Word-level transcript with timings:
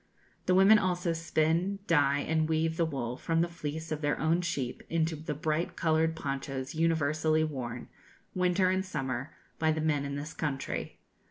The 0.47 0.55
women 0.55 0.79
also 0.79 1.13
spin, 1.13 1.77
dye, 1.85 2.21
and 2.21 2.49
weave 2.49 2.75
the 2.75 2.87
wool 2.87 3.17
from 3.17 3.41
the 3.41 3.47
fleece 3.47 3.91
of 3.91 4.01
their 4.01 4.19
own 4.19 4.41
sheep 4.41 4.81
into 4.89 5.15
the 5.15 5.35
bright 5.35 5.75
coloured 5.75 6.15
ponchos 6.15 6.73
universally 6.73 7.43
worn, 7.43 7.87
winter 8.33 8.71
and 8.71 8.83
summer, 8.83 9.35
by 9.59 9.71
the 9.71 9.79
men 9.79 10.03
in 10.03 10.15
this 10.15 10.33
country. 10.33 10.97